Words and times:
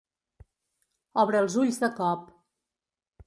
Obre 1.25 1.43
els 1.45 1.59
ulls 1.65 1.79
de 1.83 1.91
cop. 2.01 2.25